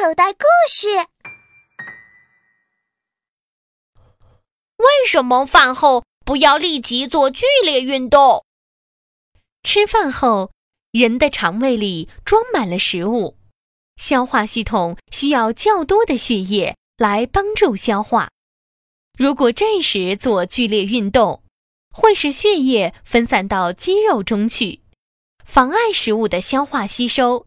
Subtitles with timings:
[0.00, 0.88] 口袋故事。
[4.78, 8.46] 为什么饭后不要立即做剧烈运动？
[9.62, 10.52] 吃饭后，
[10.90, 13.36] 人的肠胃里装满了食物，
[13.96, 18.30] 消化系统需要较多的血液来帮助消化。
[19.18, 21.42] 如果这时做剧烈运动，
[21.94, 24.80] 会使血液分散到肌肉中去，
[25.44, 27.46] 妨碍食物的消化吸收，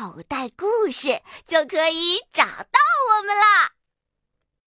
[0.00, 2.99] 口袋故事”就可以找到。